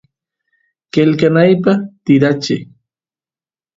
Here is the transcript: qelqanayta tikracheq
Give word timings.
qelqanayta 0.93 1.71
tikracheq 2.03 2.63